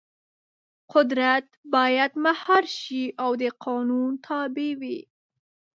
[0.93, 4.99] قدرت باید مهار شي او د قانون تابع وي.